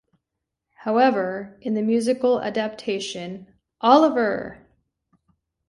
However, 0.77 1.59
in 1.61 1.75
the 1.75 1.83
musical 1.83 2.41
adaptation, 2.41 3.45
Oliver! 3.81 4.65